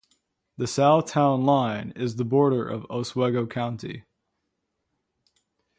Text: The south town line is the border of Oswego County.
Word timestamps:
The 0.57 0.65
south 0.65 1.05
town 1.05 1.45
line 1.45 1.93
is 1.95 2.15
the 2.15 2.25
border 2.25 2.67
of 2.67 2.85
Oswego 2.89 3.45
County. 3.45 4.05